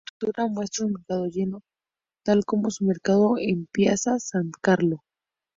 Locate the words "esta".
0.03-0.13